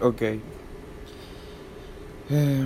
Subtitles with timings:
[0.00, 0.22] Ok.
[2.30, 2.64] Eh,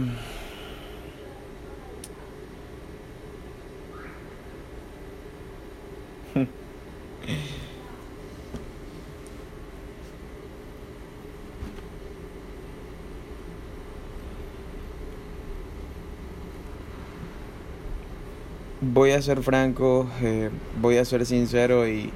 [18.80, 20.50] voy a ser franco, eh,
[20.80, 22.10] voy a ser sincero y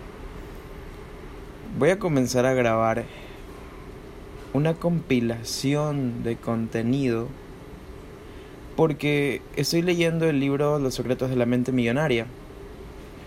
[1.78, 3.04] voy a comenzar a grabar
[4.54, 7.28] una compilación de contenido
[8.76, 12.26] porque estoy leyendo el libro Los secretos de la mente millonaria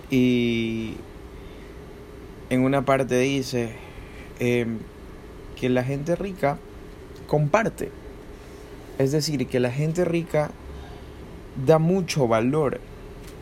[0.09, 0.93] y
[2.49, 3.73] en una parte dice
[4.39, 4.79] em,
[5.59, 6.57] que la gente rica
[7.27, 7.91] comparte.
[8.97, 10.49] Es decir, que la gente rica
[11.65, 12.79] da mucho valor,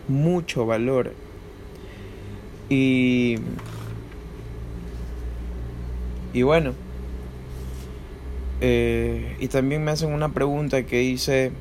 [0.08, 1.14] mucho valor.
[2.68, 3.36] Y,
[6.34, 6.74] y bueno,
[8.62, 11.52] eh, y también me hacen una pregunta que dice,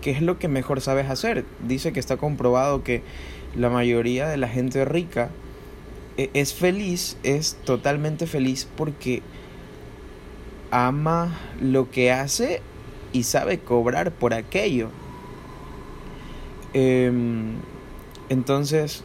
[0.00, 1.44] ¿qué es lo que mejor sabes hacer?
[1.66, 3.02] Dice que está comprobado que
[3.56, 5.30] la mayoría de la gente rica
[6.16, 9.22] e, es feliz, es totalmente feliz porque
[10.70, 12.62] ama lo que hace
[13.12, 14.90] y sabe cobrar por aquello.
[16.74, 17.54] Em,
[18.28, 19.02] entonces,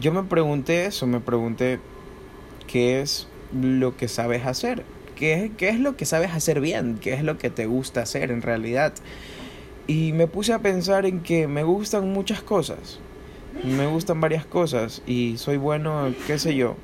[0.00, 1.78] yo me pregunté eso, me pregunté
[2.66, 4.84] qué es lo que sabes hacer,
[5.18, 8.30] qué, qué es lo que sabes hacer bien, qué es lo que te gusta hacer
[8.30, 8.94] en realidad.
[9.86, 13.00] Y me puse a pensar en que me gustan muchas cosas.
[13.64, 16.76] Me gustan varias cosas y soy bueno, qué sé yo,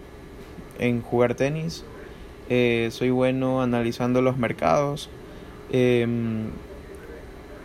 [0.79, 1.85] en jugar tenis.
[2.49, 5.09] Eh, soy bueno analizando los mercados.
[5.71, 6.47] Em,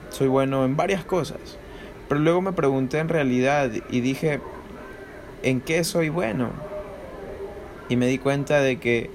[0.09, 1.39] soy bueno en varias cosas.
[2.07, 4.41] Pero luego me pregunté en realidad y dije,
[5.41, 6.51] ¿en qué soy bueno?
[7.87, 9.09] Y me di cuenta de que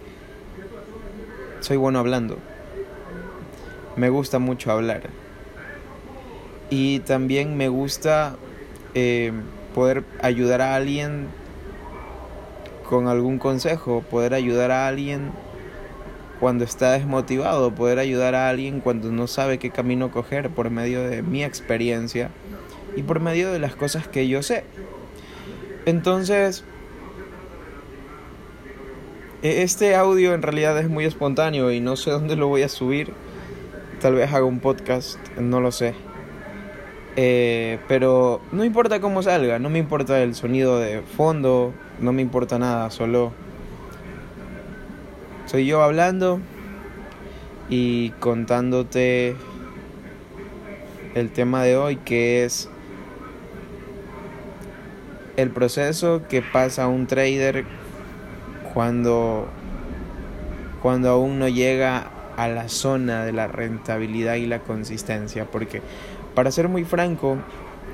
[1.65, 2.37] soy bueno hablando.
[3.97, 5.05] Me gusta mucho hablar
[6.69, 8.37] y también me gusta
[8.95, 9.33] eh,
[9.75, 11.29] poder ayudar a alguien
[12.87, 15.31] con algún consejo, poder ayudar a alguien
[16.39, 21.09] cuando está desmotivado, poder ayudar a alguien cuando no sabe qué camino coger por medio
[21.09, 22.29] de mi experiencia
[22.95, 24.65] y por medio de las cosas que yo sé.
[25.87, 26.63] Entonces,
[29.45, 33.13] este audio en realidad es muy espontáneo y no sé dónde lo voy a subir.
[34.01, 35.95] Tal vez haga un podcast, no lo sé.
[37.17, 42.23] Eh, pero no importa cómo salga, no me importa el sonido de fondo, no me
[42.23, 43.33] importa nada, solo
[45.45, 46.41] soy yo hablando
[47.69, 49.37] y contándote
[51.15, 52.69] el tema de hoy que es
[55.37, 57.65] el proceso que pasa un trader
[58.75, 59.49] cuando
[60.83, 65.81] cuando aún no llega a la zona de la rentabilidad y la consistencia porque
[66.35, 67.39] para ser muy franco,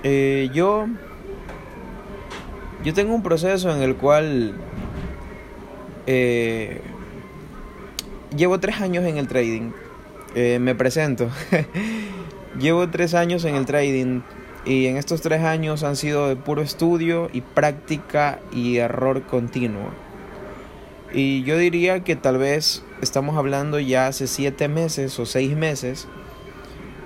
[0.02, 0.86] eh, yo,
[2.82, 4.54] yo tengo un proceso en el cual
[6.06, 6.80] eh,
[8.34, 9.72] llevo tres años en el trading.
[10.34, 11.28] Eh, me presento.
[12.58, 14.22] llevo tres años en el trading
[14.64, 20.09] y en estos tres años han sido de puro estudio y práctica y error continuo.
[21.12, 26.06] Y yo diría que tal vez estamos hablando ya hace siete meses o seis meses.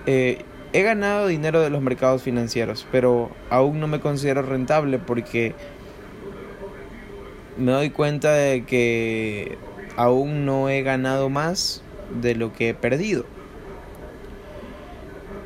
[0.07, 0.45] Eh,
[0.75, 5.55] He ganado dinero de los mercados financieros, pero aún no me considero rentable porque
[7.57, 9.57] me doy cuenta de que
[9.95, 11.81] aún no he ganado más
[12.21, 13.25] de lo que he perdido.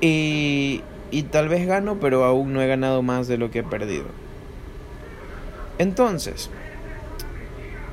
[0.01, 0.81] Y,
[1.11, 4.07] y tal vez gano, pero aún no he ganado más de lo que he perdido.
[5.77, 6.49] Entonces,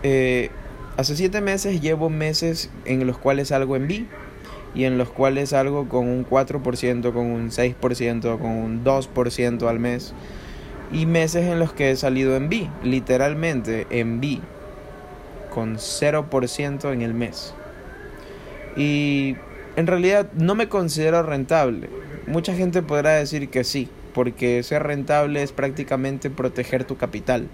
[0.08, 0.52] eh,
[0.98, 4.06] hace siete meses llevo meses en los cuales salgo en B
[4.76, 9.80] y en los cuales salgo con un 4%, con un 6%, con un 2% al
[9.80, 10.14] mes.
[10.92, 14.42] Y meses en los que he salido en B, literalmente en B,
[15.50, 17.56] con 0% en el mes.
[18.78, 19.38] Y
[19.76, 21.90] en realidad no me considero rentable.
[22.28, 27.50] Mucha gente podrá decir que sí, porque ser rentable es prácticamente proteger tu capital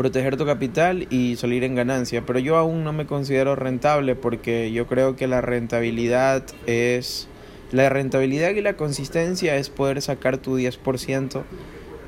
[0.00, 2.24] proteger tu capital y salir en ganancia.
[2.24, 7.28] Pero yo aún no me considero rentable porque yo creo que la rentabilidad es...
[7.70, 11.42] La rentabilidad y la consistencia es poder sacar tu 10%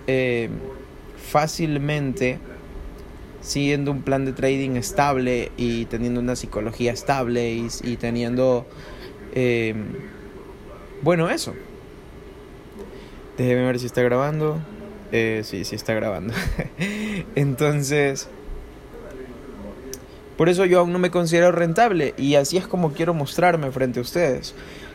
[0.07, 0.49] eh,
[1.19, 2.39] fácilmente
[3.43, 7.53] siguiendo un plan de trading estable y teniendo una psicología estable
[7.85, 8.67] y, teniendo...
[9.35, 9.75] Eh,
[11.03, 11.53] bueno, eso.
[13.37, 14.59] Déjeme ver si está grabando.
[15.13, 16.33] Eh, sí, sí está grabando.
[17.35, 18.29] Entonces,
[20.37, 24.01] Por eso yo aún no me considero rentable y así es como quiero mostrarme frente
[24.01, 24.55] a ustedes.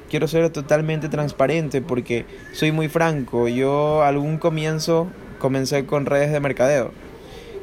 [0.09, 3.47] Quiero ser totalmente transparente porque soy muy franco.
[3.47, 5.07] Yo algún comienzo
[5.39, 6.91] comencé con redes de mercadeo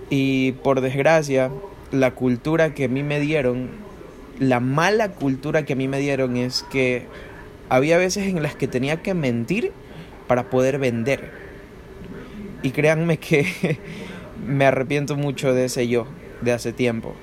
[0.08, 1.50] y por desgracia
[1.90, 3.70] la cultura que a mí me dieron,
[4.38, 7.06] la mala cultura que a mí me dieron es que
[7.68, 9.72] había veces en las que tenía que mentir
[10.26, 11.30] para poder vender.
[12.62, 13.78] Y créanme que
[14.46, 16.06] me arrepiento mucho de ese yo
[16.40, 17.14] de hace tiempo.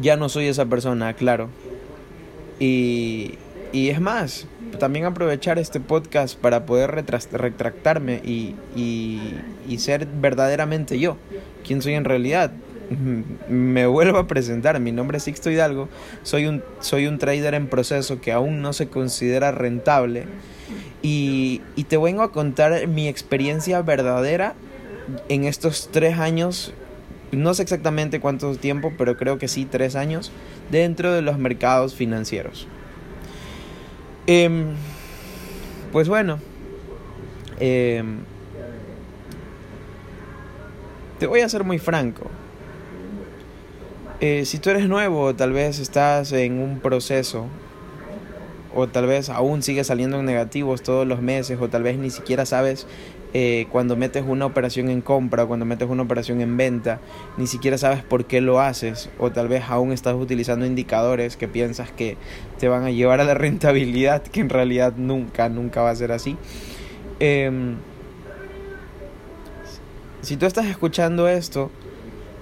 [0.00, 1.48] Ya no soy esa persona, claro.
[2.58, 3.34] Y,
[3.72, 4.46] y es más,
[4.78, 9.34] también aprovechar este podcast para poder retractarme y, y,
[9.68, 11.16] y ser verdaderamente yo,
[11.66, 12.52] quien soy en realidad.
[13.48, 15.88] Me vuelvo a presentar, mi nombre es Sixto Hidalgo,
[16.22, 20.24] soy un, soy un trader en proceso que aún no se considera rentable
[21.02, 24.54] y, y te vengo a contar mi experiencia verdadera
[25.28, 26.72] en estos tres años,
[27.30, 30.30] no sé exactamente cuánto tiempo, pero creo que sí, tres años,
[30.70, 32.66] dentro de los mercados financieros.
[34.26, 34.74] Em,
[35.90, 36.38] pues bueno,
[37.58, 38.18] em,
[41.18, 42.30] te voy a ser muy franco.
[44.20, 47.46] Eh, si tú eres nuevo, tal vez estás en un proceso,
[48.74, 52.10] o tal vez aún sigues saliendo en negativos todos los meses, o tal vez ni
[52.10, 52.86] siquiera sabes
[53.34, 57.00] eh, cuando metes una operación en compra o cuando metes una operación en venta,
[57.38, 61.48] ni siquiera sabes por qué lo haces o tal vez aún estás utilizando indicadores que
[61.48, 62.18] piensas que
[62.58, 66.12] te van a llevar a la rentabilidad, que en realidad nunca, nunca va a ser
[66.12, 66.36] así.
[67.20, 67.76] Em,
[70.20, 71.70] si tú estás escuchando esto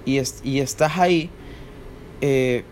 [0.05, 1.31] y, y estás ahí,
[2.21, 2.65] eh,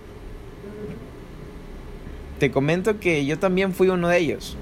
[2.38, 4.56] te comento que yo también fui uno de ellos.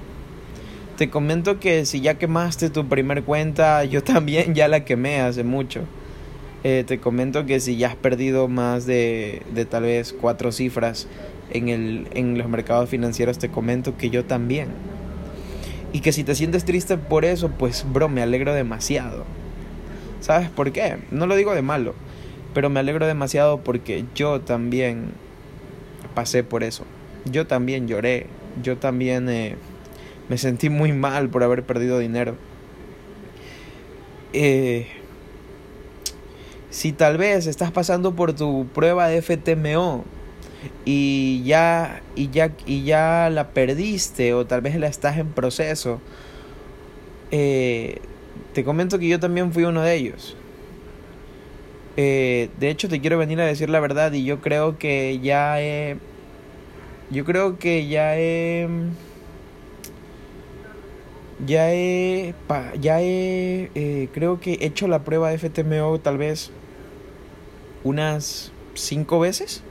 [0.97, 5.43] Te comento que si ya quemaste tu primer cuenta, yo también ya la quemé hace
[5.43, 5.81] mucho.
[6.63, 11.07] Eh, te comento que si ya has perdido más de, de tal vez cuatro cifras
[11.51, 14.69] en, el, en los mercados financieros, te comento que yo también.
[15.93, 19.23] Y que si te sientes triste por eso, pues bro, me alegro demasiado.
[20.19, 20.97] ¿Sabes por qué?
[21.11, 21.93] No lo digo de malo,
[22.55, 25.11] pero me alegro demasiado porque yo también
[26.15, 26.85] pasé por eso.
[27.25, 28.25] Yo también lloré,
[28.63, 29.29] yo también...
[29.29, 29.57] Eh,
[30.29, 32.35] me sentí muy mal por haber perdido dinero.
[34.33, 34.87] Eh,
[36.69, 40.03] si tal vez estás pasando por tu prueba de FTMO
[40.85, 46.01] y ya, y ya, y ya la perdiste o tal vez la estás en proceso,
[47.31, 47.99] eh,
[48.53, 50.35] te comento que yo también fui uno de ellos.
[51.95, 55.61] Eh, de hecho, te quiero venir a decir la verdad y yo creo que ya
[55.61, 55.97] he...
[57.09, 58.67] Yo creo que ya he
[61.45, 62.33] ya he,
[62.79, 66.51] ya he, eh, creo que he hecho la prueba de FTMO tal vez
[67.83, 69.61] unas cinco veces,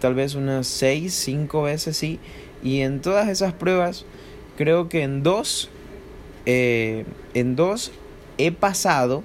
[0.00, 2.20] tal vez unas seis, cinco veces, sí.
[2.62, 4.04] Y en todas esas pruebas,
[4.56, 5.68] creo que en dos,
[6.46, 7.04] eh,
[7.34, 7.92] en dos
[8.38, 9.22] he pasado,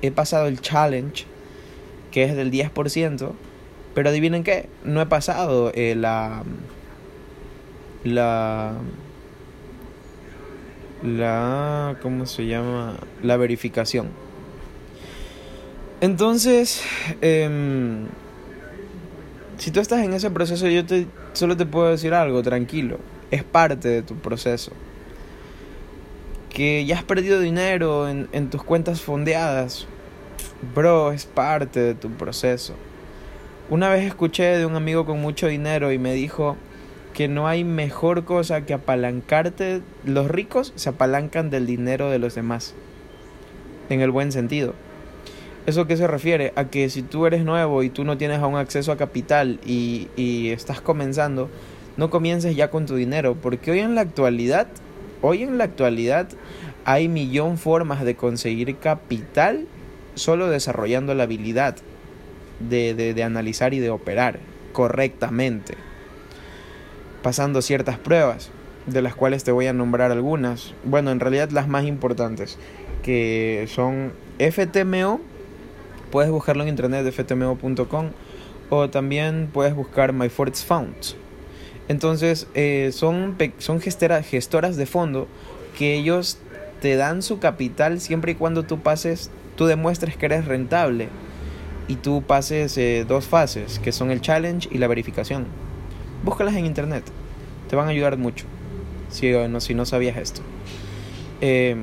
[0.00, 1.26] he pasado el challenge,
[2.10, 3.32] que es del 10%,
[3.94, 6.44] pero adivinen qué, no he pasado eh, la,
[8.04, 8.74] la
[11.02, 12.96] la ¿cómo se llama?
[13.22, 14.08] la verificación.
[16.00, 16.82] Entonces,
[17.20, 18.06] em,
[19.58, 22.98] si tú estás en ese proceso, yo te solo te puedo decir algo, tranquilo,
[23.30, 24.72] es parte de tu proceso.
[26.50, 29.86] Que ya has perdido dinero en, en tus cuentas fondeadas,
[30.74, 32.74] bro, es parte de tu proceso.
[33.70, 36.56] Una vez escuché de un amigo con mucho dinero y me dijo,
[37.12, 39.82] que no hay mejor cosa que apalancarte.
[40.04, 42.74] Los ricos se apalancan del dinero de los demás.
[43.88, 44.74] En el buen sentido.
[45.66, 46.52] ¿Eso qué se refiere?
[46.56, 50.08] A que si tú eres nuevo y tú no tienes aún acceso a capital y,
[50.16, 51.50] y estás comenzando,
[51.96, 53.36] no comiences ya con tu dinero.
[53.40, 54.66] Porque hoy en la actualidad,
[55.20, 56.28] hoy en la actualidad
[56.84, 59.66] hay millón formas de conseguir capital
[60.14, 61.76] solo desarrollando la habilidad
[62.58, 64.40] de, de, de analizar y de operar
[64.72, 65.76] correctamente
[67.22, 68.50] pasando ciertas pruebas,
[68.86, 70.74] de las cuales te voy a nombrar algunas.
[70.84, 72.58] Bueno, en realidad las más importantes,
[73.02, 75.20] que son FTMO,
[76.10, 78.10] puedes buscarlo en internet ftmo.com
[78.70, 80.30] o también puedes buscar My.
[81.88, 85.28] Entonces, eh, son, son gestoras de fondo
[85.76, 86.38] que ellos
[86.80, 91.08] te dan su capital siempre y cuando tú pases, tú demuestres que eres rentable
[91.88, 95.46] y tú pases eh, dos fases, que son el challenge y la verificación.
[96.22, 97.04] Búscalas en internet.
[97.68, 98.46] Te van a ayudar mucho.
[99.10, 100.40] Si no, si no sabías esto.
[101.40, 101.76] Eh,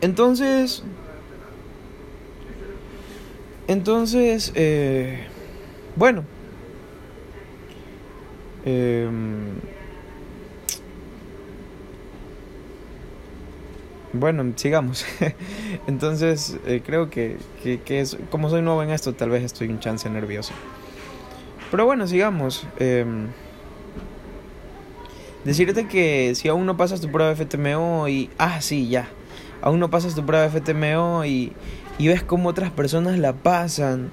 [0.00, 0.82] entonces.
[3.68, 5.26] Entonces, eh,
[5.96, 6.24] bueno.
[8.64, 9.08] Eh,
[14.12, 15.04] bueno, sigamos.
[15.86, 19.68] Entonces, eh, creo que, que, que, es, como soy nuevo en esto, tal vez estoy
[19.68, 20.52] un chance nervioso.
[21.72, 22.66] Pero bueno, sigamos.
[22.78, 23.06] Eh,
[25.42, 28.28] decirte que si aún no pasas tu prueba de FTMO y...
[28.36, 29.08] Ah, sí, ya.
[29.62, 31.54] Aún no pasas tu prueba de FTMO y,
[31.96, 34.10] y ves cómo otras personas la pasan.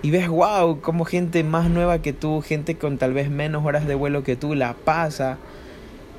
[0.00, 3.86] Y ves, wow, como gente más nueva que tú, gente con tal vez menos horas
[3.86, 5.36] de vuelo que tú la pasa.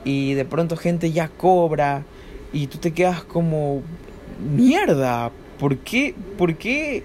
[0.05, 2.03] Y de pronto gente ya cobra
[2.53, 3.81] y tú te quedas como,
[4.55, 6.13] mierda, ¿por qué?
[6.37, 7.03] ¿Por qué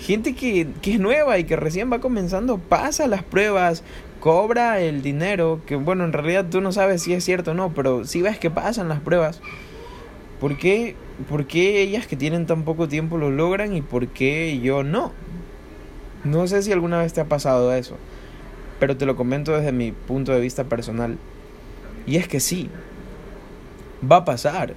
[0.00, 3.84] gente que, que es nueva y que recién va comenzando pasa las pruebas,
[4.20, 7.72] cobra el dinero, que bueno, en realidad tú no sabes si es cierto o no,
[7.74, 9.40] pero si ves que pasan las pruebas,
[10.40, 10.96] ¿por qué,
[11.28, 15.12] ¿por qué ellas que tienen tan poco tiempo lo logran y por qué yo no?
[16.24, 17.96] No sé si alguna vez te ha pasado eso,
[18.78, 21.16] pero te lo comento desde mi punto de vista personal.
[22.06, 22.68] Y es que sí,
[24.10, 24.74] va a pasar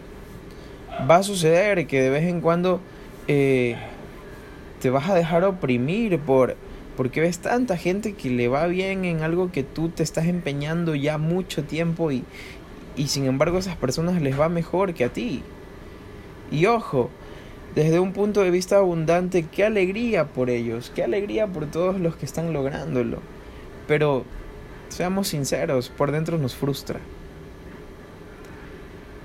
[1.10, 2.80] va a suceder que de vez en cuando
[3.28, 3.76] eh,
[4.84, 6.58] te vas a dejar oprimir por
[6.98, 10.94] porque ves tanta gente que le va bien en algo que tú te estás empeñando
[10.94, 12.26] ya mucho tiempo y,
[12.98, 15.42] y sin embargo a esas personas les va mejor que a ti.
[16.52, 17.10] Y ojo,
[17.76, 22.18] desde un punto de vista abundante, qué alegría por ellos, qué alegría por todos los
[22.18, 23.20] que están lográndolo.
[23.88, 24.26] Pero
[24.90, 27.00] seamos sinceros, por dentro nos frustra.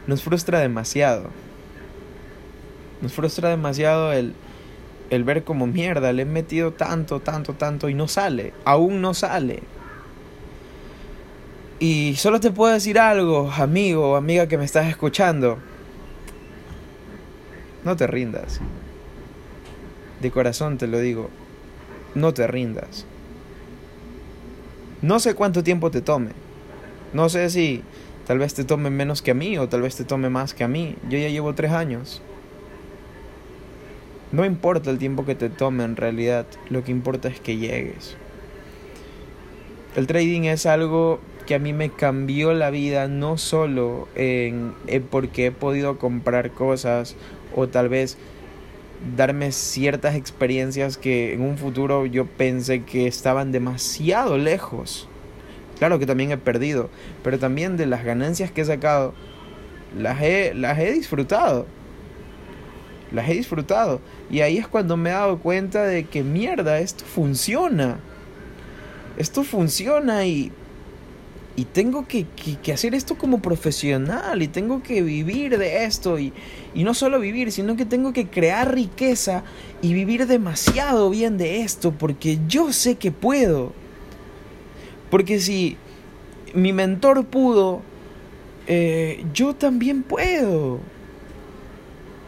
[0.07, 1.31] Nos frustra demasiado.
[3.03, 4.35] Nos frustra demasiado el,
[5.11, 9.15] el ver como mierda, le he metido tanto, tanto, tanto y no sale, aún no
[9.15, 9.63] sale.
[11.81, 15.59] Y solo te puedo decir algo, amigo o amiga que me estás escuchando.
[17.85, 18.61] No te rindas.
[20.21, 21.31] De corazón te lo digo.
[22.15, 23.07] No te rindas.
[25.03, 26.31] No sé cuánto tiempo te tome.
[27.13, 27.83] No sé si
[28.27, 30.65] tal vez te tome menos que a mí o tal vez te tome más que
[30.65, 30.97] a mí.
[31.09, 32.21] Yo ya llevo tres años.
[34.31, 38.17] No importa el tiempo que te tome en realidad, lo que importa es que llegues.
[39.97, 44.75] El trading es algo que a mí me cambió la vida no solo en,
[45.11, 47.17] porque he podido comprar cosas
[47.57, 48.19] o tal vez
[49.17, 55.09] darme ciertas experiencias que en un futuro yo pensé que estaban demasiado lejos.
[55.79, 56.91] Claro que también he perdido,
[57.25, 59.15] pero también de las ganancias que he sacado
[59.97, 61.65] las he, las he disfrutado
[63.13, 64.01] las he disfrutado.
[64.31, 67.99] Y ahí es cuando me he dado cuenta de que mierda, esto funciona.
[69.17, 70.53] Esto funciona y,
[71.57, 72.27] y tengo que,
[72.63, 76.19] que, hacer esto como profesional y tengo que vivir de esto.
[76.19, 76.33] Y,
[76.75, 79.43] y no solo vivir, sino que tengo que crear riqueza
[79.83, 83.73] y vivir demasiado bien de esto porque yo sé que puedo.
[85.11, 85.77] Porque si
[86.55, 87.83] mi mentor pudo,
[88.67, 90.81] eh, yo también puedo.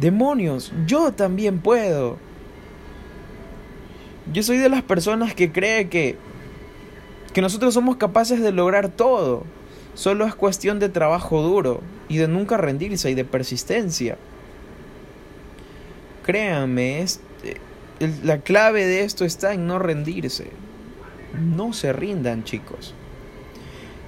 [0.00, 2.18] Demonios, yo también puedo.
[4.32, 6.16] Yo soy de las personas que cree que
[7.32, 9.44] que nosotros somos capaces de lograr todo.
[9.94, 14.16] Solo es cuestión de trabajo duro y de nunca rendirse y de persistencia.
[16.24, 17.20] Créanme, es,
[18.22, 20.50] la clave de esto está en no rendirse.
[21.38, 22.94] No se rindan, chicos.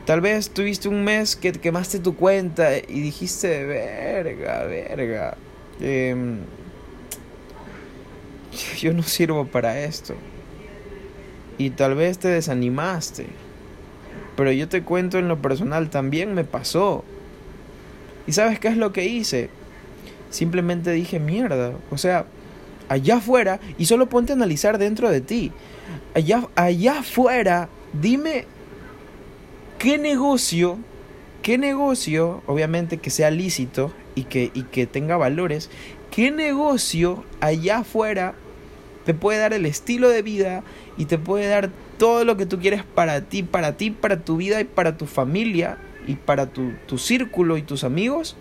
[0.07, 5.37] Tal vez tuviste un mes que quemaste tu cuenta y dijiste, verga, verga.
[5.83, 6.39] Em,
[8.79, 10.15] yo no sirvo para esto.
[11.59, 13.27] Y tal vez te desanimaste.
[14.37, 17.05] Pero yo te cuento en lo personal, también me pasó.
[18.27, 19.51] ¿Y sabes qué es lo que hice?
[20.31, 21.73] Simplemente dije mierda.
[21.91, 22.27] O sea,
[22.89, 25.53] allá afuera, y solo ponte a analizar dentro de ti.
[26.15, 28.47] Allá, allá afuera, dime
[29.79, 30.79] qué negocio,
[31.43, 35.71] qué negocio, obviamente que sea lícito, y que, y que tenga valores,
[36.11, 38.35] ¿qué negocio allá afuera
[39.05, 40.63] te puede dar el estilo de vida
[40.97, 44.37] y te puede dar todo lo que tú quieres para ti, para ti, para tu
[44.37, 48.37] vida y para tu familia y para tu, tu círculo y tus amigos?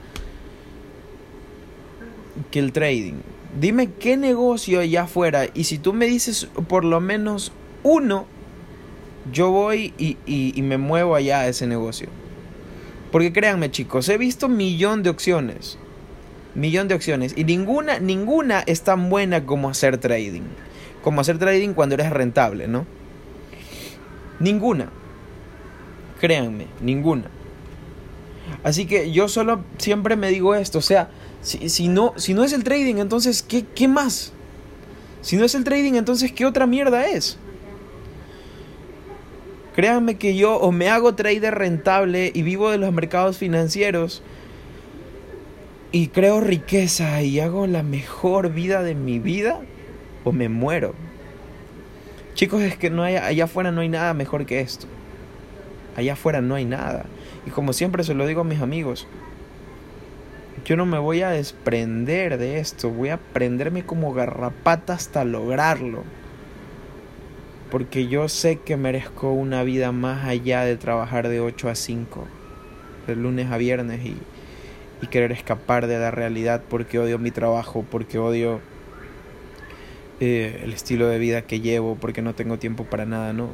[2.49, 3.15] Que el trading.
[3.59, 7.51] Dime qué negocio allá afuera y si tú me dices por lo menos
[7.83, 8.25] uno,
[9.31, 12.09] yo voy y, y, y me muevo allá a ese negocio.
[13.11, 15.77] Porque créanme chicos, he visto millón de opciones.
[16.55, 17.33] Millón de opciones.
[17.35, 20.43] Y ninguna, ninguna es tan buena como hacer trading.
[21.03, 22.85] Como hacer trading cuando eres rentable, ¿no?
[24.39, 24.89] Ninguna.
[26.19, 27.25] Créanme, ninguna.
[28.63, 30.79] Así que yo solo siempre me digo esto.
[30.79, 31.09] O sea,
[31.41, 34.33] si, si no, si no es el trading, entonces, ¿qué, ¿qué más?
[35.21, 37.37] Si no es el trading, entonces ¿qué otra mierda es?
[39.75, 44.21] Créanme que yo o me hago trader rentable y vivo de los mercados financieros
[45.93, 49.61] y creo riqueza y hago la mejor vida de mi vida
[50.23, 50.93] o me muero.
[52.33, 54.87] Chicos, es que no hay, allá afuera no hay nada mejor que esto.
[55.95, 57.05] Allá afuera no hay nada.
[57.45, 59.07] Y como siempre se lo digo a mis amigos,
[60.65, 66.03] yo no me voy a desprender de esto, voy a prenderme como garrapata hasta lograrlo.
[67.71, 72.27] Porque yo sé que merezco una vida más allá de trabajar de 8 a 5,
[73.07, 74.17] de lunes a viernes y,
[75.01, 78.59] y querer escapar de la realidad porque odio mi trabajo, porque odio
[80.23, 83.49] eh, el estilo de vida que llevo, porque no tengo tiempo para nada, ¿no?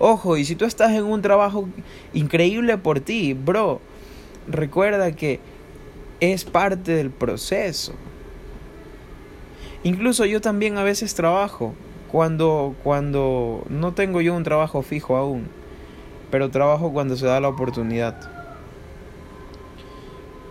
[0.00, 1.68] Ojo, y si tú estás en un trabajo
[2.12, 3.80] increíble por ti, bro,
[4.48, 5.38] recuerda que
[6.18, 7.94] es parte del proceso.
[9.84, 11.74] Incluso yo también a veces trabajo
[12.10, 15.48] cuando cuando no tengo yo un trabajo fijo aún,
[16.30, 18.30] pero trabajo cuando se da la oportunidad.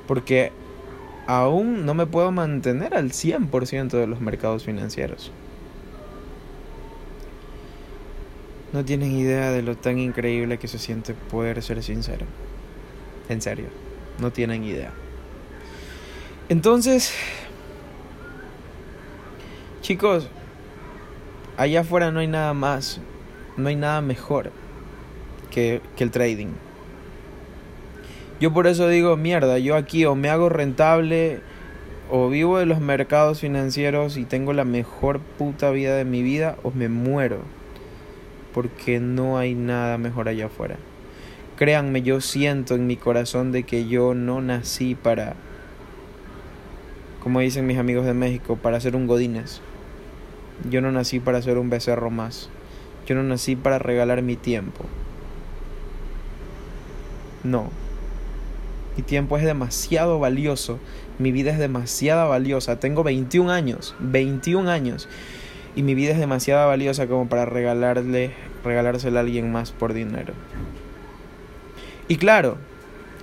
[0.07, 0.51] Porque
[1.27, 5.31] aún no me puedo mantener al 100% de los mercados financieros.
[8.73, 12.25] No tienen idea de lo tan increíble que se siente poder ser sincero.
[13.29, 13.67] En serio,
[14.19, 14.91] no tienen idea.
[16.49, 17.13] Entonces,
[19.81, 20.27] chicos,
[21.57, 22.99] allá afuera no hay nada más,
[23.57, 24.51] no hay nada mejor
[25.51, 26.49] que, que el trading.
[28.39, 31.39] Yo por eso digo, mierda, yo aquí o me hago rentable
[32.09, 36.57] o vivo de los mercados financieros y tengo la mejor puta vida de mi vida
[36.63, 37.39] o me muero.
[38.53, 40.77] Porque no hay nada mejor allá afuera.
[41.57, 45.35] Créanme, yo siento en mi corazón de que yo no nací para
[47.25, 49.59] como dicen mis amigos de México, para ser un godines.
[50.69, 52.49] Yo no nací para ser un becerro más.
[53.05, 54.85] Yo no nací para regalar mi tiempo.
[57.43, 57.69] No.
[58.97, 60.79] Mi tiempo es demasiado valioso.
[61.19, 62.79] Mi vida es demasiado valiosa.
[62.79, 63.95] Tengo 21 años.
[63.99, 65.07] 21 años.
[65.75, 68.31] Y mi vida es demasiado valiosa como para regalarle,
[68.63, 70.33] regalársela a alguien más por dinero.
[72.07, 72.57] Y claro,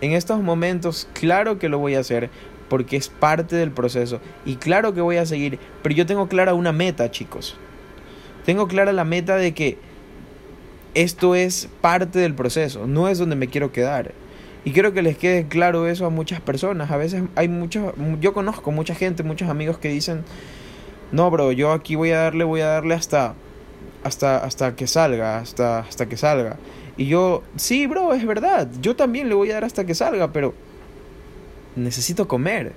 [0.01, 2.29] en estos momentos, claro que lo voy a hacer
[2.73, 4.19] porque es parte del proceso.
[4.47, 7.55] Y claro que voy a seguir, pero yo tengo clara una meta, chicos.
[8.47, 9.77] Tengo clara la meta de que
[10.95, 14.13] esto es parte del proceso, no es donde me quiero quedar.
[14.65, 16.91] Y quiero que les quede claro eso a muchas personas.
[16.91, 20.25] A veces hay muchos, yo conozco mucha gente, muchos amigos que dicen,
[21.11, 23.35] no, bro, yo aquí voy a darle, voy a darle hasta,
[24.03, 26.57] hasta, hasta que salga, hasta, hasta que salga.
[26.97, 30.33] Y yo, sí, bro, es verdad, yo también le voy a dar hasta que salga,
[30.33, 30.55] pero
[31.77, 32.73] necesito comer.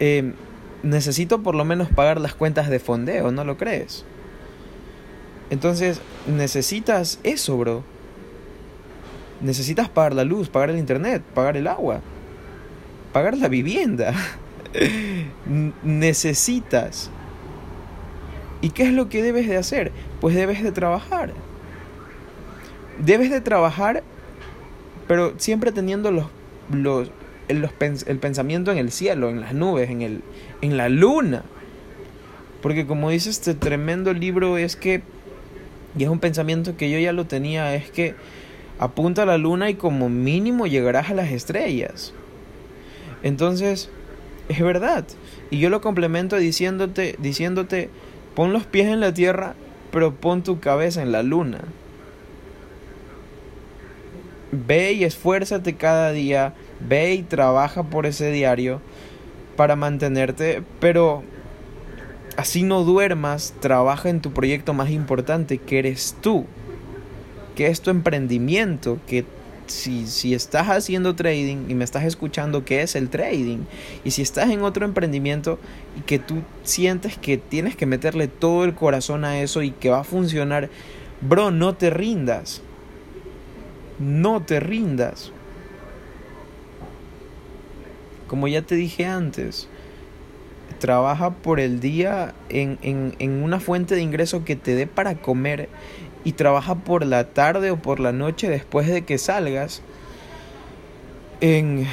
[0.00, 0.34] Em,
[0.82, 4.04] necesito por lo menos pagar las cuentas de fondeo, ¿no lo crees?
[5.50, 7.84] Entonces, necesitas eso, bro.
[9.40, 12.00] Necesitas pagar la luz, pagar el internet, pagar el agua,
[13.12, 14.14] pagar la vivienda.
[15.82, 17.10] necesitas.
[18.60, 19.92] ¿Y qué es lo que debes de hacer?
[20.20, 21.32] Pues debes de trabajar.
[22.98, 24.02] Debes de trabajar,
[25.08, 26.26] pero siempre teniendo los,
[26.70, 27.10] los,
[27.48, 27.68] el,
[28.18, 30.22] pensamiento en el cielo, en las nubes, en, el,
[30.60, 31.42] en la luna.
[32.60, 35.02] Porque como dice este tremendo libro, es que,
[35.98, 38.14] y es un pensamiento que yo ya lo tenía, es que
[38.78, 42.12] apunta a la luna y como mínimo llegarás a las estrellas.
[43.22, 43.90] Entonces,
[44.48, 45.04] es verdad.
[45.50, 47.90] Y yo lo complemento diciéndote, diciéndote,
[48.34, 49.54] pon los pies en la tierra,
[49.90, 51.60] pero pon tu cabeza en la luna.
[54.50, 56.54] Ve y esfuérzate cada día
[56.88, 58.80] Ve y trabaja por ese diario
[59.56, 61.22] para mantenerte, pero
[62.36, 66.46] así no duermas, trabaja en tu proyecto más importante, que eres tú,
[67.54, 69.24] que es tu emprendimiento, que
[69.66, 73.60] si, si estás haciendo trading y me estás escuchando, ¿qué es el trading?
[74.04, 75.58] Y si estás en otro emprendimiento
[75.98, 79.90] y que tú sientes que tienes que meterle todo el corazón a eso y que
[79.90, 80.68] va a funcionar,
[81.20, 82.62] bro, no te rindas.
[83.98, 85.32] No te rindas.
[88.32, 89.68] Como ya te dije antes,
[90.78, 95.68] trabaja por el día en, en, una fuente de ingreso que te dé para comer
[96.24, 99.82] y trabaja por la tarde o por la noche después de que salgas
[101.42, 101.86] en,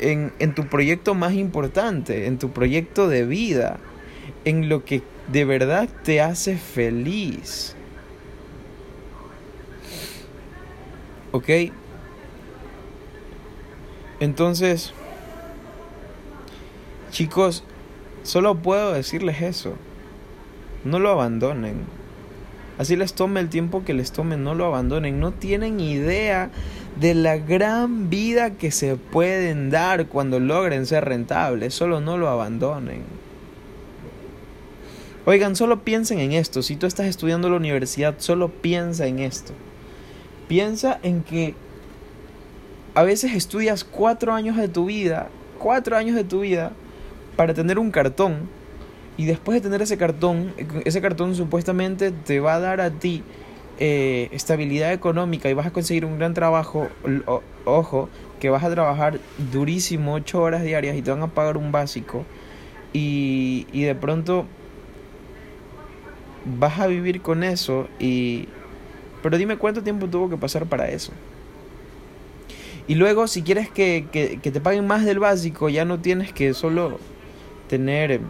[0.00, 3.78] en, en tu proyecto más importante, en tu proyecto de vida,
[4.44, 7.76] en lo que de verdad te hace feliz.
[11.30, 11.50] ¿Ok?
[14.22, 14.94] Entonces,
[17.10, 17.64] chicos,
[18.22, 19.74] Solo puedo decirles eso.
[20.84, 21.84] No lo abandonen.
[22.78, 25.20] Así les tome el tiempo que les tome, no lo abandonen.
[25.20, 26.50] No tienen idea
[27.00, 31.74] de la gran vida que se pueden dar cuando logren ser rentables.
[31.74, 33.02] Solo no lo abandonen.
[35.24, 36.62] Oigan, solo piensen en esto.
[36.62, 39.52] Si tú estás estudiando en la universidad, solo piensa en esto.
[40.48, 41.54] Piensa en que
[42.94, 45.28] a veces estudias cuatro años de tu vida,
[45.58, 46.72] cuatro años de tu vida,
[47.36, 48.48] para tener un cartón.
[49.16, 50.52] Y después de tener ese cartón,
[50.84, 53.22] ese cartón supuestamente te va a dar a ti
[53.78, 56.88] eh, estabilidad económica y vas a conseguir un gran trabajo.
[57.64, 58.08] ojo,
[58.40, 59.18] que vas a trabajar
[59.52, 62.24] durísimo, ocho horas diarias y te van a pagar un básico.
[62.92, 64.46] Y, y de pronto
[66.44, 68.48] vas a vivir con eso y...
[69.22, 71.12] Pero dime cuánto tiempo tuvo que pasar para eso.
[72.88, 76.54] Y luego si quieres que, que, te paguen más del básico, ya no tienes que
[76.54, 76.98] solo
[77.68, 78.20] tener...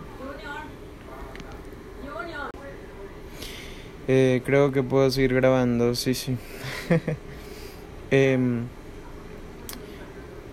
[4.09, 6.37] Eh, creo que puedo seguir grabando, sí, sí.
[8.15, 8.67] Em,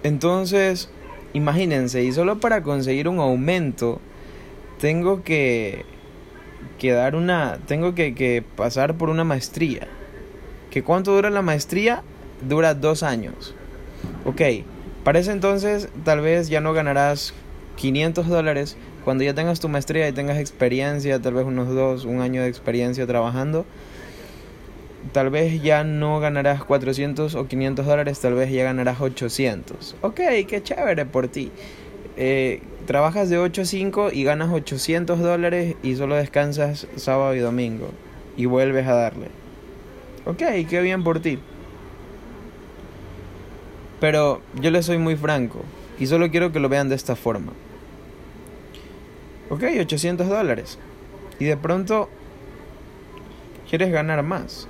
[0.04, 0.90] entonces,
[1.34, 4.00] imagínense, y solo para conseguir un aumento,
[4.80, 5.84] tengo que
[6.80, 9.88] que dar una, tengo que, que pasar por una maestría.
[10.72, 12.04] ¿Que cuánto dura la maestría?
[12.48, 13.54] Dura dos años.
[14.26, 14.42] Ok,
[15.04, 17.34] para ese entonces tal vez ya no ganarás
[17.78, 18.78] 500 dólares.
[19.06, 22.50] Cuando ya tengas tu maestría y tengas experiencia, tal vez unos dos, un año de
[22.50, 23.66] experiencia trabajando,
[25.14, 29.96] tal vez ya no ganarás 400 o 500 dólares, tal vez ya ganarás 800.
[30.02, 31.52] Ok, qué chévere por ti.
[32.18, 37.40] Eh, trabajas de 8 a 5 y ganas 800 dólares y solo descansas sábado y
[37.40, 37.92] domingo
[38.36, 39.28] y vuelves a darle.
[40.26, 41.40] Ok, qué bien por ti.
[44.00, 45.64] Pero yo le soy muy franco
[46.00, 47.54] y solo quiero que lo vean de esta forma.
[49.50, 50.78] Ok, 800 dólares.
[51.40, 52.10] Y de pronto
[53.70, 54.68] quieres ganar más.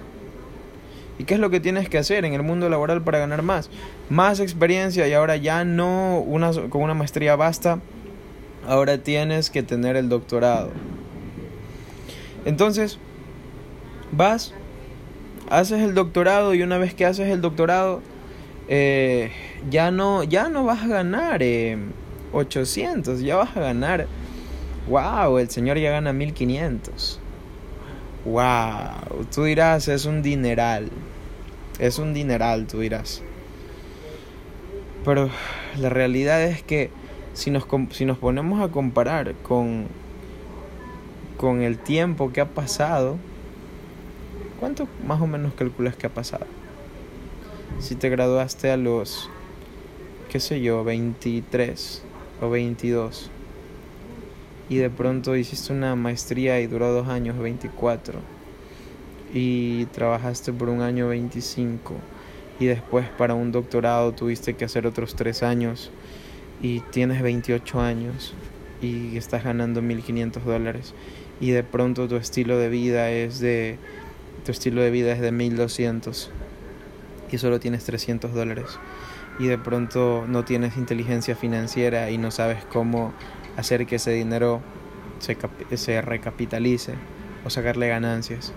[1.18, 3.70] ¿Y qué es lo que tienes que hacer en el mundo laboral para ganar más?
[4.10, 7.80] Más experiencia y ahora ya no una, con una maestría basta,
[8.66, 10.72] ahora tienes que tener el doctorado.
[12.46, 13.00] Entonces,
[14.14, 14.54] vas,
[15.50, 18.02] haces el doctorado y una vez que haces el doctorado,
[18.72, 19.32] eh,
[19.72, 21.42] ya, no, ya no vas a ganar
[22.32, 24.06] 800, eh, ya vas a ganar,
[24.88, 27.20] wow, el señor ya gana 1500.
[28.26, 30.90] Wow, tú dirás, es un dineral.
[31.80, 33.24] Es un dineral, tú dirás.
[35.04, 35.32] Pero
[35.80, 36.92] la realidad es que
[37.34, 39.88] si nos, si nos ponemos a comparar con,
[41.38, 43.18] con el tiempo que ha pasado,
[44.60, 46.46] ¿cuánto más o menos calculas que ha pasado?
[47.78, 49.30] Si te graduaste a los,
[50.30, 52.04] qué sé yo, 23
[52.42, 53.30] o 22
[54.70, 58.20] y de pronto hiciste una maestría y duró dos años, 24
[59.34, 61.96] y trabajaste por un año 25
[62.60, 65.92] y después para un doctorado tuviste que hacer otros tres años
[66.62, 68.34] y tienes 28 años
[68.82, 70.94] y estás ganando 1500 dólares
[71.40, 73.78] y de pronto tu estilo de vida es de
[74.46, 76.32] tu estilo de vida es de 1200
[77.36, 78.80] y solo tienes 300 dólares
[79.40, 83.14] y de pronto no tienes inteligencia financiera y no sabes cómo
[83.58, 84.62] hacer que ese dinero
[85.20, 85.38] se,
[85.78, 86.94] se recapitalice
[87.46, 88.54] o sacarle ganancias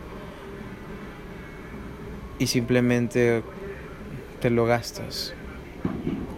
[2.38, 3.42] y simplemente
[4.40, 5.34] te lo gastas.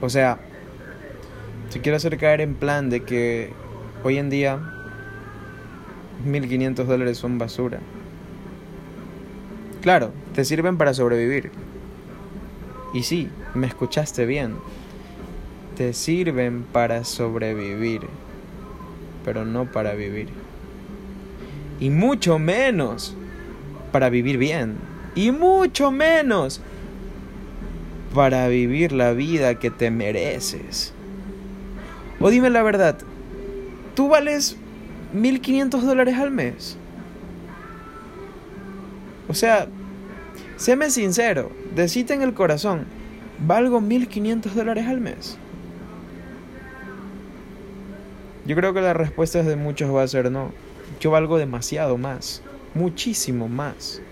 [0.02, 0.38] O sea,
[1.72, 3.52] te quiero hacer caer en plan de que
[4.02, 4.60] hoy en día
[6.24, 7.80] 1500 dólares son basura.
[9.80, 11.50] Claro, te sirven para sobrevivir.
[12.94, 14.54] Y sí, me escuchaste bien.
[15.76, 18.02] Te sirven para sobrevivir,
[19.24, 20.28] pero no para vivir.
[21.80, 23.16] Y mucho menos
[23.90, 24.76] para vivir bien
[25.16, 26.60] y mucho menos
[28.14, 30.92] para vivir la vida que te mereces.
[32.20, 32.96] O dime la verdad,
[33.96, 34.56] ¿tú vales
[35.14, 36.76] 1.500 dólares al mes?
[39.28, 39.66] O sea,
[40.56, 42.86] séme sincero, decite en el corazón,
[43.38, 45.38] ¿valgo 1.500 dólares al mes?
[48.46, 50.52] Yo creo que la respuesta de muchos va a ser no.
[51.00, 52.42] Yo valgo demasiado más,
[52.74, 54.02] muchísimo más.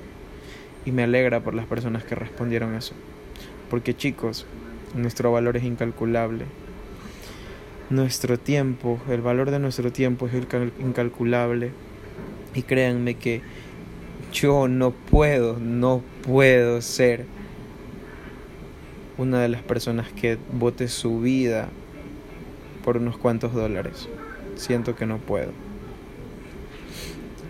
[0.87, 2.95] Y me alegra por las personas que respondieron eso.
[3.69, 4.47] Porque chicos,
[4.95, 6.47] nuestro valor es incalculable.
[7.91, 10.35] Nuestro tiempo, el valor de nuestro tiempo es
[10.81, 11.73] incalculable.
[12.55, 13.43] Y créanme que
[14.33, 17.27] yo no puedo, no puedo ser
[19.19, 21.69] una de las personas que vote su vida
[22.85, 24.09] por unos cuantos dólares.
[24.57, 25.53] siento que no puedo.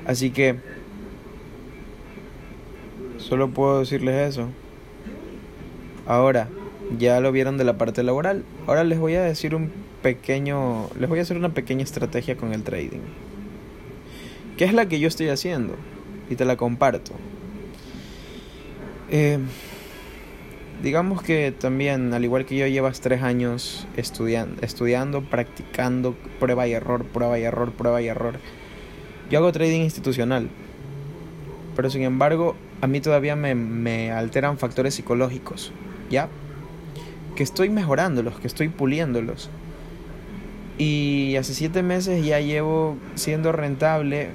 [0.06, 0.56] Así que
[3.18, 4.48] solo puedo decirles eso.
[6.06, 6.48] Ahora,
[6.98, 8.44] ya lo vieron de la parte laboral.
[8.66, 9.70] Ahora les voy a decir un
[10.02, 13.00] pequeño, les voy a hacer una pequeña estrategia con el trading.
[14.56, 15.74] ¿Qué es la que yo estoy haciendo?
[16.28, 17.12] Y te la comparto.
[19.10, 19.38] Eh,
[20.82, 27.04] digamos que también, al igual que yo, llevas tres años estudiando, practicando, prueba y error,
[27.04, 28.34] prueba y error, prueba y error.
[29.30, 30.48] Yo hago trading institucional,
[31.76, 35.72] pero sin embargo, a mí todavía me, me alteran factores psicológicos,
[36.10, 36.28] ¿ya?
[37.36, 39.50] Que estoy mejorándolos, que estoy puliéndolos.
[40.78, 44.30] Y hace siete meses ya llevo siendo rentable,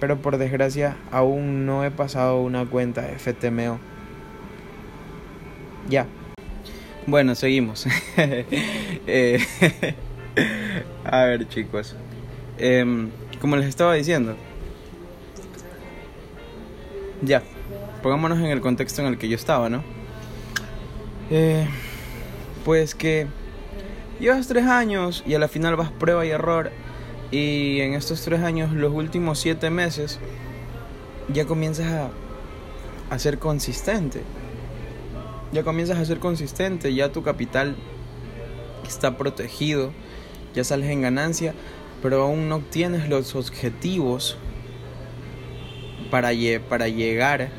[0.00, 3.78] pero por desgracia aún no he pasado una cuenta FTMO.
[5.88, 6.06] Ya.
[7.06, 7.86] Bueno, seguimos.
[9.08, 9.38] Eh,
[11.04, 11.94] a ver, chicos.
[12.58, 14.36] Em, como les estaba diciendo.
[17.22, 17.42] Ya.
[18.02, 19.84] Pongámonos en el contexto en el que yo estaba, ¿no?
[21.30, 21.68] Eh,
[22.64, 23.28] pues que
[24.18, 26.72] llevas tres años y a la final vas prueba y error.
[27.30, 30.18] Y en estos tres años, los últimos siete meses,
[31.32, 32.10] ya comienzas a,
[33.10, 34.22] a ser consistente
[35.52, 37.76] ya comienzas a ser consistente, ya tu capital
[38.86, 39.92] está protegido,
[40.54, 41.54] ya sales en ganancia,
[42.02, 44.36] pero aún no tienes los objetivos
[46.10, 47.50] para, llegar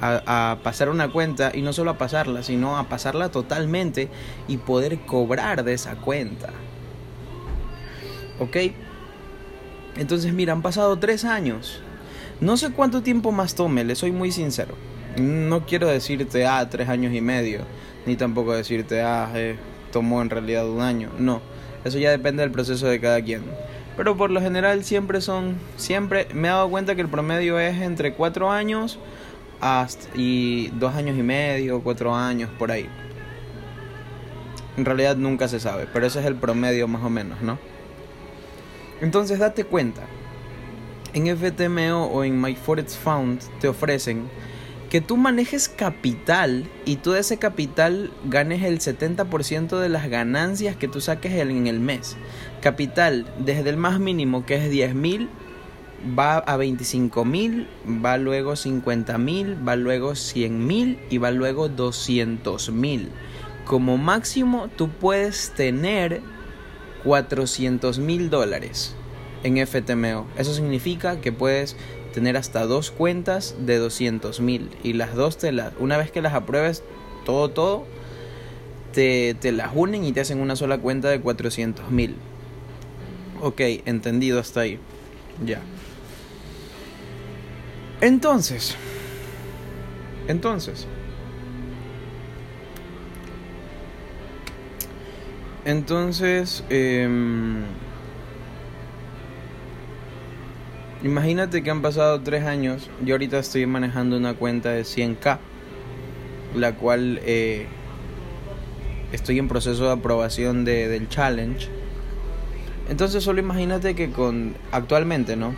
[0.00, 4.08] a, a, pasar una cuenta y no solo a pasarla, sino a pasarla totalmente
[4.48, 6.50] y poder cobrar de esa cuenta.
[8.38, 8.56] ¿Ok?
[9.96, 11.82] Entonces, mira, han pasado tres años.
[12.40, 14.74] No sé cuánto tiempo más tome, le soy muy sincero.
[15.18, 17.60] No quiero decirte, ah, tres años y medio,
[18.06, 19.56] ni tampoco decirte, ah, eh,
[19.92, 21.10] tomó en realidad un año.
[21.18, 21.40] No,
[21.84, 23.42] eso ya depende del proceso de cada quien.
[23.96, 27.80] Pero por lo general siempre son, siempre me he dado cuenta que el promedio es
[27.80, 28.98] entre cuatro años
[29.60, 32.88] hasta, y dos años y medio, cuatro años, por ahí.
[34.76, 37.58] En realidad nunca se sabe, pero ese es el promedio más o menos, ¿no?
[39.00, 40.02] Entonces date cuenta,
[41.12, 44.28] en FTMO o en My Forex Found te ofrecen
[44.90, 50.74] que tú manejes capital y tú de ese capital ganes el 70% de las ganancias
[50.74, 52.16] que tú saques en el mes.
[52.60, 55.30] Capital desde el más mínimo que es 10 mil
[56.18, 57.68] va a 25 mil,
[58.04, 63.10] va luego 50 mil, va luego 100 mil y va luego 200 mil.
[63.64, 66.20] Como máximo tú puedes tener
[67.04, 68.96] 400 mil dólares
[69.44, 70.26] en FTMO.
[70.36, 71.76] Eso significa que puedes
[72.12, 76.22] tener hasta dos cuentas de 200 mil y las dos te las, una vez que
[76.22, 76.82] las apruebes
[77.24, 77.84] todo, todo,
[78.92, 82.16] te, te las unen y te hacen una sola cuenta de 400 mil.
[83.40, 84.78] Ok, entendido hasta ahí.
[85.44, 85.60] Ya.
[88.00, 88.76] Entonces,
[90.26, 90.86] entonces,
[95.64, 97.08] entonces, eh,
[101.02, 105.38] Imagínate que han pasado tres años, yo ahorita estoy manejando una cuenta de 100k,
[106.54, 107.66] la cual eh,
[109.10, 111.68] estoy en proceso de aprobación de, del challenge.
[112.90, 115.54] Entonces solo imagínate que con actualmente, ¿no?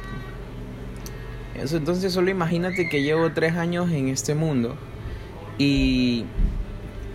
[1.56, 4.76] Entonces solo imagínate que llevo tres años en este mundo
[5.58, 6.24] y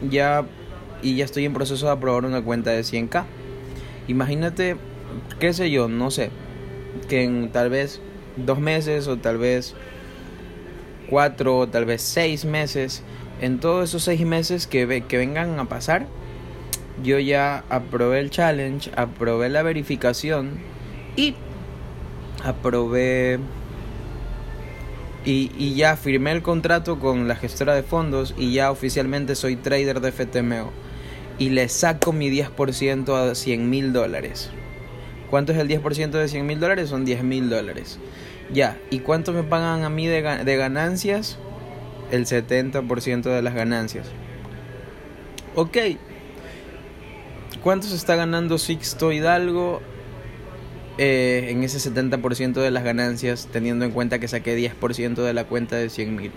[0.10, 0.46] ya
[1.02, 3.24] y ya estoy en proceso de aprobar una cuenta de 100k.
[4.08, 4.76] Imagínate,
[5.40, 6.30] qué sé yo, no sé,
[7.08, 8.02] que tal vez
[8.38, 9.76] dos meses o tal vez
[11.10, 13.04] cuatro o tal vez seis meses,
[13.41, 16.08] en todos esos seis meses que, que vengan a pasar,
[17.04, 20.60] yo ya aprobé el challenge, aprobé la verificación
[21.15, 21.36] y
[22.43, 23.39] aprobé
[25.26, 29.58] y, y, ya firmé el contrato con la gestora de fondos y ya oficialmente soy
[29.58, 30.71] trader de FTMO
[31.38, 34.50] y le saco mi 10% a 100 mil dólares.
[35.30, 36.89] ¿Cuánto es el 10% de 100 mil dólares?
[36.89, 38.00] Son 10 mil dólares.
[38.53, 41.38] Ya, ¿y cuánto me pagan a mí de, de ganancias?
[42.12, 44.07] El 70% de las ganancias.
[45.55, 45.77] Ok.
[47.62, 49.81] ¿Cuánto se está ganando Sixto Hidalgo
[50.97, 55.43] eh, en ese 70% de las ganancias, teniendo en cuenta que saqué 10% de la
[55.43, 56.31] cuenta de 100 mil?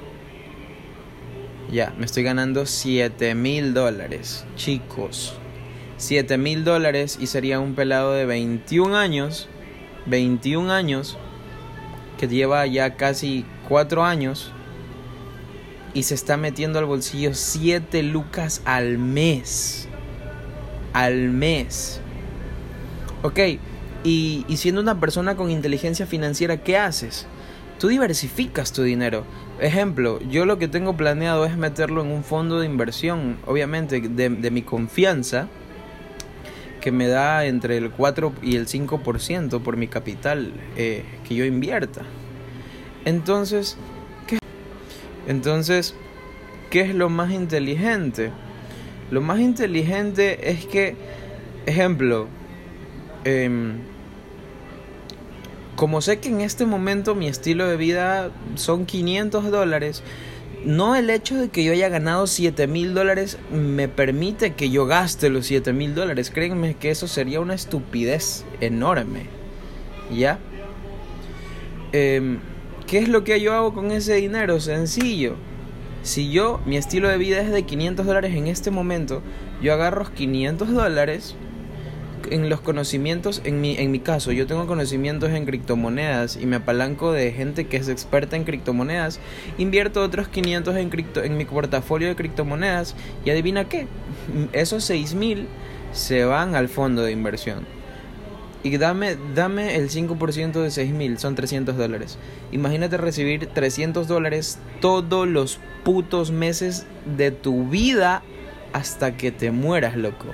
[1.71, 5.35] Ya, me estoy ganando 7 mil dólares, chicos.
[5.99, 9.49] 7 mil dólares y sería un pelado de 21 años.
[10.07, 11.17] 21 años
[12.21, 14.53] que lleva ya casi 4 años
[15.95, 19.89] y se está metiendo al bolsillo 7 lucas al mes.
[20.93, 22.03] Al mes.
[23.23, 23.39] Ok,
[24.05, 27.27] Y, y siendo una persona con inteligencia financiera, ¿qué haces?
[27.79, 29.25] Tú diversificas tu dinero.
[29.59, 34.29] Ejemplo, yo lo que tengo planeado es meterlo en un fondo de inversión, obviamente de,
[34.29, 35.49] de mi confianza,
[36.81, 41.45] que me da entre el 4 y el 5% por mi capital eh, que yo
[41.45, 42.03] invierta.
[43.05, 43.77] Entonces,
[44.27, 44.39] ¿qué?
[45.27, 45.95] Entonces,
[46.71, 48.31] ¿qué es lo más inteligente?
[49.11, 50.97] Lo más inteligente es que,
[51.67, 52.29] ejemplo,
[53.25, 53.77] eh,
[55.81, 60.03] como sé que en este momento mi estilo de vida son 500 dólares,
[60.65, 64.87] no el hecho de que yo haya ganado 7 mil dólares me permite que yo
[64.87, 66.31] gaste los 7 mil dólares.
[66.31, 69.27] Créanme que eso sería una estupidez enorme.
[70.15, 70.39] ¿Ya?
[71.93, 72.39] Eh,
[72.87, 74.59] ¿Qué es lo que yo hago con ese dinero?
[74.59, 75.37] Sencillo.
[76.03, 79.23] Si yo, mi estilo de vida es de 500 dólares en este momento,
[79.63, 81.37] yo agarro 500 dólares
[82.31, 86.57] en los conocimientos, en mi, en mi caso, yo tengo conocimientos en criptomonedas y me
[86.57, 89.21] apalanco de gente que es experta en criptomonedas,
[89.59, 93.87] invierto otros 500 en, cripto, en mi portafolio de criptomonedas y adivina qué,
[94.53, 95.47] esos 6000
[95.93, 97.67] se van al fondo de inversión.
[98.63, 102.19] Y dame, dame el 5% de 6000, son 300 dólares.
[102.53, 108.23] Imagínate recibir 300 dólares todos los putos meses de tu vida
[108.75, 110.27] hasta que te mueras, loco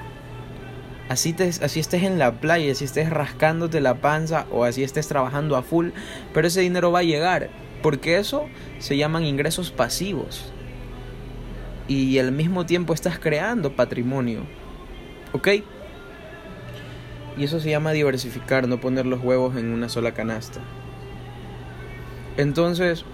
[1.08, 5.08] así, te, así estés en la playa, así estés rascándote la panza o así estés
[5.08, 5.90] trabajando a full,
[6.32, 7.50] pero ese dinero va a llegar,
[7.82, 8.46] porque eso
[8.78, 10.52] se llaman ingresos pasivos.
[11.88, 14.40] Y al mismo tiempo estás creando patrimonio.
[15.32, 15.48] ¿Ok?
[17.36, 20.60] Y eso se llama diversificar, no poner los huevos en una sola canasta.
[22.36, 23.04] Entonces,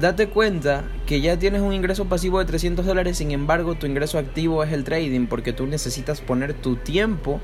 [0.00, 4.18] date cuenta que ya tienes un ingreso pasivo de 300 dólares, sin embargo tu ingreso
[4.18, 7.40] activo es el trading porque tú necesitas poner tu tiempo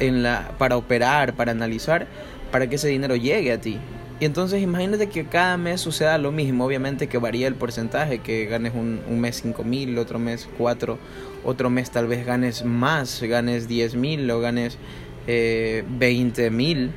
[0.00, 2.06] en la, para operar, para analizar,
[2.50, 3.78] para que ese dinero llegue a ti.
[4.20, 8.46] Y entonces imagínate que cada mes suceda lo mismo, obviamente que varía el porcentaje, que
[8.46, 10.98] ganes un, un mes 5 mil, otro mes 4,
[11.44, 14.78] otro mes tal vez ganes más, ganes 10 mil o ganes
[15.26, 16.92] eh, 20 mil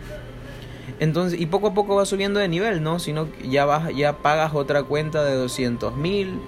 [0.99, 2.99] entonces, y poco a poco va subiendo de nivel, ¿no?
[2.99, 6.39] Sino ya vas, ya pagas otra cuenta de 200 mil,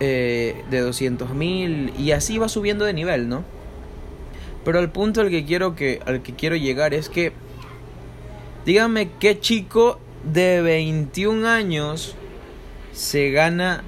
[0.00, 3.44] eh, de 200 mil, y así va subiendo de nivel, ¿no?
[4.64, 7.32] Pero el punto al que quiero que, al que quiero llegar es que,
[8.66, 9.98] díganme qué chico
[10.30, 12.16] de 21 años
[12.92, 13.82] se gana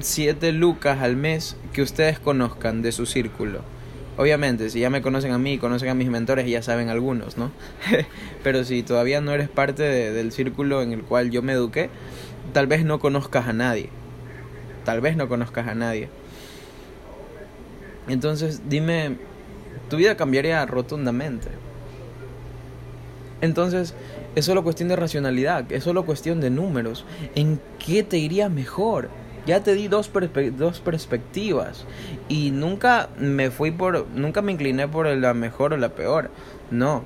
[0.00, 3.71] 7 lucas al mes que ustedes conozcan de su círculo.
[4.18, 7.50] Obviamente, si ya me conocen a mí, conocen a mis mentores, ya saben algunos, ¿no?
[8.42, 11.88] Pero si todavía no eres parte del círculo en el cual yo me eduqué,
[12.52, 13.88] tal vez no conozcas a nadie.
[14.84, 16.08] Tal vez no conozcas a nadie.
[18.08, 19.16] Entonces, dime,
[19.88, 21.48] tu vida cambiaría rotundamente.
[23.40, 23.94] Entonces,
[24.34, 27.04] es solo cuestión de racionalidad, es solo cuestión de números.
[27.34, 29.08] ¿En qué te iría mejor?
[29.46, 30.10] Ya te di dos,
[30.56, 31.84] dos perspectivas
[32.28, 36.30] y nunca me fui por, nunca me incliné por la mejor o la peor.
[36.70, 37.04] No,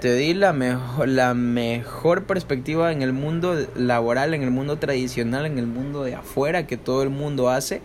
[0.00, 5.46] te di la mejor, la mejor perspectiva en el mundo laboral, en el mundo tradicional,
[5.46, 7.80] en el mundo de afuera que todo el mundo hace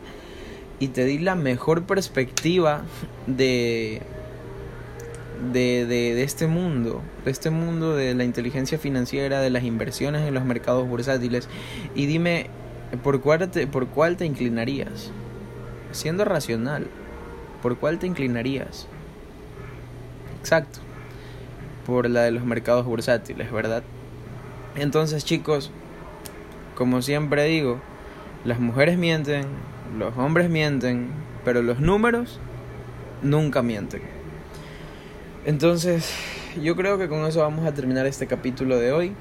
[0.79, 2.81] y te di la mejor perspectiva
[3.27, 4.01] de
[5.51, 10.27] de, de, de, este mundo, de este mundo de la inteligencia financiera, de las inversiones
[10.27, 11.49] en los mercados bursátiles.
[11.93, 12.49] Y dime,
[13.03, 15.11] ¿Por cuál, te, ¿Por cuál te inclinarías?
[15.91, 16.87] Siendo racional,
[17.61, 18.87] ¿por cuál te inclinarías?
[20.39, 20.79] Exacto,
[21.85, 23.83] por la de los mercados bursátiles, ¿verdad?
[24.75, 25.71] Entonces chicos,
[26.75, 27.79] como siempre digo,
[28.43, 29.45] las mujeres mienten,
[29.97, 31.09] los hombres mienten,
[31.43, 32.39] pero los números
[33.21, 34.01] nunca mienten.
[35.45, 36.11] Entonces,
[36.61, 39.13] yo creo que con eso vamos a terminar este capítulo de hoy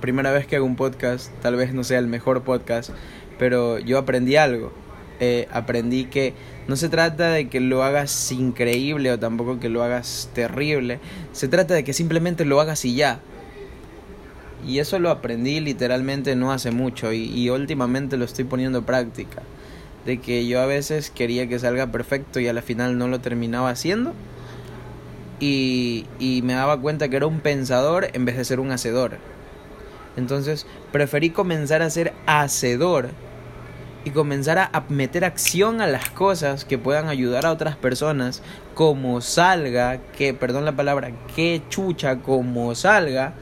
[0.00, 2.90] primera vez que hago un podcast, tal vez no sea el mejor podcast,
[3.38, 4.72] pero yo aprendí algo.
[5.18, 6.34] Eh, aprendí que
[6.68, 11.00] no se trata de que lo hagas increíble o tampoco que lo hagas terrible,
[11.32, 13.20] se trata de que simplemente lo hagas y ya.
[14.66, 19.42] Y eso lo aprendí literalmente no hace mucho y, últimamente lo estoy poniendo en práctica.
[20.04, 23.20] De que yo a veces quería que salga perfecto y a la final no lo
[23.20, 24.12] terminaba haciendo.
[25.38, 26.04] Y
[26.44, 29.18] me daba cuenta que era un pensador en vez de ser un hacedor.
[30.16, 33.10] Entonces preferí comenzar a ser hacedor
[34.04, 38.42] y comenzar a meter acción a las cosas que puedan ayudar a otras personas
[38.74, 43.34] como salga, que, perdón la palabra, que chucha como salga.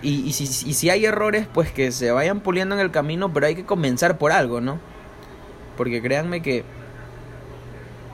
[0.00, 3.46] Y, si, y si hay errores, pues que se vayan puliendo en el camino, pero
[3.46, 4.78] hay que comenzar por algo, ¿no?
[5.76, 6.64] Porque créanme que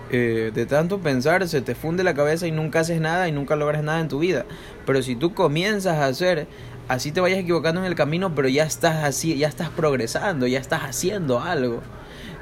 [0.09, 3.57] eh, de tanto pensar se te funde la cabeza y nunca haces nada y nunca
[3.57, 4.47] logras nada en tu vida.
[4.87, 6.47] Pero si tú comienzas a hacer,
[6.89, 10.59] así te vayas equivocando en el camino, pero ya estás así, ya estás progresando, ya
[10.59, 11.81] estás haciendo algo.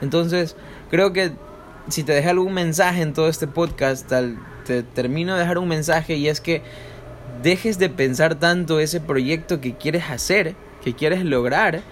[0.01, 0.57] Entonces,
[0.91, 1.33] creo que
[1.89, 4.11] si te dejé algún mensaje en todo este podcast,
[4.65, 6.63] te termino de dejar un mensaje y es que
[7.43, 11.83] dejes de pensar tanto ese proyecto que quieres hacer, que quieres lograr,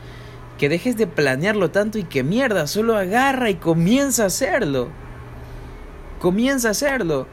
[0.59, 4.89] que dejes de planearlo tanto y que mierda, solo agarra y comienza a hacerlo.
[6.21, 7.27] Comienza a hacerlo.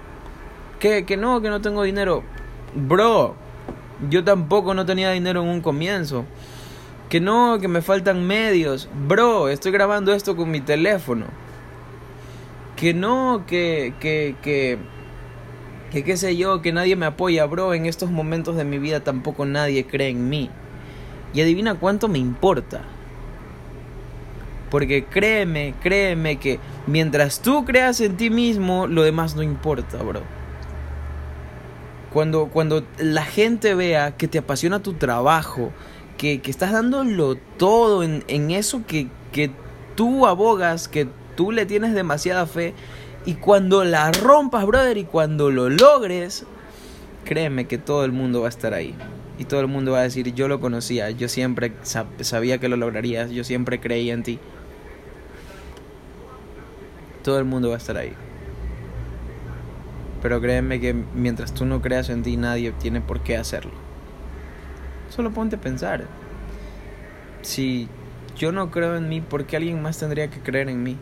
[0.80, 2.24] Que, que no, que no tengo dinero.
[2.74, 3.36] Bro,
[4.08, 6.26] yo tampoco no tenía dinero en un comienzo.
[7.10, 8.88] Que no, que me faltan medios.
[9.08, 11.26] Bro, estoy grabando esto con mi teléfono.
[12.76, 14.78] Que no, que, que, que,
[15.92, 17.74] que qué sé yo, que nadie me apoya, bro.
[17.74, 20.50] En estos momentos de mi vida tampoco nadie cree en mí.
[21.34, 22.82] Y adivina cuánto me importa.
[24.70, 30.39] Porque créeme, créeme que mientras tú creas en ti mismo, lo demás no importa, bro.
[32.14, 35.72] Cuando, cuando la gente vea que te apasiona tu trabajo,
[36.18, 39.52] que, que estás dándolo todo en, en eso que, que
[39.96, 42.74] tú abogas, que tú le tienes demasiada fe,
[43.26, 46.46] y cuando la rompas, brother, y cuando lo logres,
[47.26, 48.96] créeme que todo el mundo va a estar ahí.
[49.38, 52.76] Y todo el mundo va a decir, yo lo conocía, yo siempre sabía que lo
[52.76, 54.40] lograrías, yo siempre creía en ti
[57.24, 58.14] todo el mundo va a estar ahí.
[60.22, 63.72] Pero créeme que mientras tú no creas en ti, nadie tiene por qué hacerlo.
[65.10, 66.06] Solo ponte a pensar.
[67.42, 67.88] Si
[68.38, 70.98] yo no creo en mí, ¿por qué alguien más tendría que creer en mí?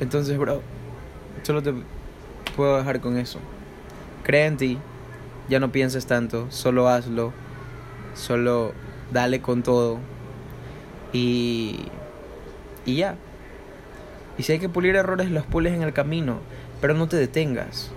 [0.00, 0.62] Entonces, bro,
[1.42, 1.74] solo te
[2.56, 3.38] puedo dejar con eso.
[4.22, 4.78] Cree en ti,
[5.48, 7.32] ya no pienses tanto, solo hazlo,
[8.14, 8.72] solo
[9.12, 9.98] dale con todo
[11.12, 11.86] y,
[12.86, 13.16] y ya.
[14.38, 16.40] Y si hay que pulir errores, los pules en el camino,
[16.84, 17.90] pero no te detengas.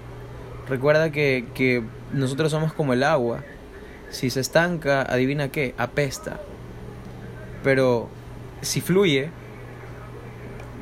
[0.70, 1.84] Recuerda que, que
[2.14, 3.44] nosotros somos como el agua.
[4.10, 6.40] Si se estanca, adivina qué, apesta.
[7.66, 8.08] Pero
[8.62, 9.30] si fluye,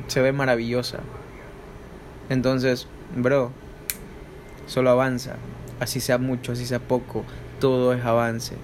[0.06, 1.00] se ve maravillosa.
[2.28, 2.86] Entonces,
[3.16, 3.50] bro,
[4.68, 5.34] solo avanza.
[5.80, 7.24] Así sea mucho, así sea poco,
[7.58, 8.54] todo es avance.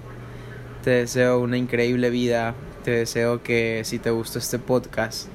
[0.84, 2.55] Te deseo una increíble vida.
[2.84, 5.26] Te deseo que si te gustó este podcast,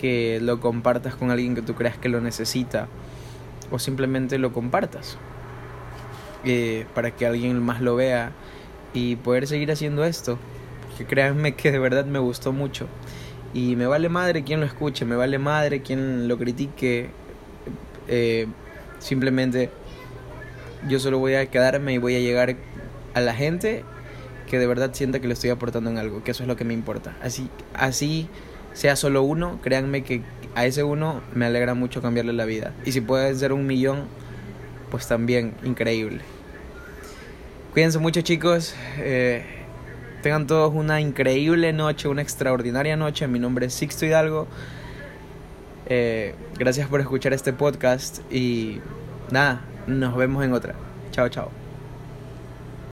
[0.00, 2.88] que lo compartas con alguien que tú creas que lo necesita
[3.72, 5.16] o simplemente lo compartas
[6.44, 8.32] eh, para que alguien más lo vea
[8.92, 10.38] y poder seguir haciendo esto.
[10.98, 12.86] Que créanme que de verdad me gustó mucho.
[13.54, 17.10] Y me vale madre quien lo escuche, me vale madre quien lo critique.
[18.08, 18.46] Eh,
[18.98, 19.70] simplemente
[20.88, 22.56] yo solo voy a quedarme y voy a llegar
[23.14, 23.84] a la gente
[24.48, 26.64] que de verdad sienta que le estoy aportando en algo, que eso es lo que
[26.64, 27.16] me importa.
[27.22, 28.28] Así, así
[28.74, 30.22] sea solo uno, créanme que
[30.54, 32.72] a ese uno me alegra mucho cambiarle la vida.
[32.84, 34.04] Y si puede ser un millón,
[34.90, 36.20] pues también increíble.
[37.72, 38.74] Cuídense mucho chicos.
[38.98, 39.44] Eh,
[40.22, 43.26] tengan todos una increíble noche, una extraordinaria noche.
[43.28, 44.46] Mi nombre es Sixto Hidalgo.
[45.86, 48.80] Eh, gracias por escuchar este podcast y
[49.30, 50.74] nada, nos vemos en otra.
[51.10, 51.61] Chao, chao.